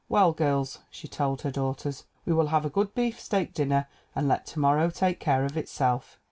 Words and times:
"Well, 0.09 0.31
girls," 0.31 0.79
she 0.89 1.07
told 1.07 1.43
her 1.43 1.51
daughters, 1.51 2.05
"we 2.25 2.33
will 2.33 2.47
have 2.47 2.65
a 2.65 2.71
good 2.71 2.95
beefsteak 2.95 3.53
dinner 3.53 3.87
and 4.15 4.27
let 4.27 4.47
to 4.47 4.59
morrow 4.59 4.89
take 4.89 5.19
care 5.19 5.45
of 5.45 5.55
itself." 5.55 6.17